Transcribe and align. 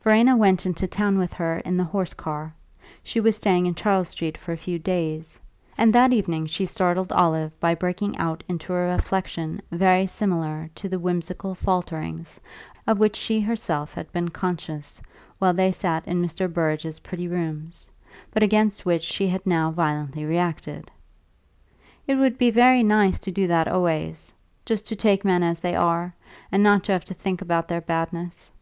Verena 0.00 0.36
went 0.36 0.66
into 0.66 0.86
town 0.86 1.18
with 1.18 1.32
her 1.32 1.58
in 1.64 1.76
the 1.76 1.82
horse 1.82 2.14
car 2.14 2.54
she 3.02 3.18
was 3.18 3.36
staying 3.36 3.66
in 3.66 3.74
Charles 3.74 4.08
Street 4.08 4.38
for 4.38 4.52
a 4.52 4.56
few 4.56 4.78
days 4.78 5.40
and 5.76 5.92
that 5.92 6.12
evening 6.12 6.46
she 6.46 6.64
startled 6.64 7.10
Olive 7.10 7.58
by 7.58 7.74
breaking 7.74 8.16
out 8.16 8.44
into 8.48 8.72
a 8.72 8.76
reflexion 8.86 9.60
very 9.72 10.06
similar 10.06 10.70
to 10.76 10.88
the 10.88 11.00
whimsical 11.00 11.56
falterings 11.56 12.38
of 12.86 13.00
which 13.00 13.16
she 13.16 13.40
herself 13.40 13.92
had 13.94 14.12
been 14.12 14.28
conscious 14.28 15.02
while 15.40 15.52
they 15.52 15.72
sat 15.72 16.06
in 16.06 16.22
Mr. 16.22 16.46
Burrage's 16.48 17.00
pretty 17.00 17.26
rooms, 17.26 17.90
but 18.30 18.44
against 18.44 18.86
which 18.86 19.02
she 19.02 19.26
had 19.26 19.44
now 19.44 19.72
violently 19.72 20.24
reacted. 20.24 20.88
"It 22.06 22.14
would 22.14 22.38
be 22.38 22.52
very 22.52 22.84
nice 22.84 23.18
to 23.18 23.32
do 23.32 23.48
that 23.48 23.66
always 23.66 24.32
just 24.64 24.86
to 24.86 24.94
take 24.94 25.24
men 25.24 25.42
as 25.42 25.58
they 25.58 25.74
are, 25.74 26.14
and 26.52 26.62
not 26.62 26.84
to 26.84 26.92
have 26.92 27.06
to 27.06 27.14
think 27.14 27.42
about 27.42 27.66
their 27.66 27.80
badness. 27.80 28.52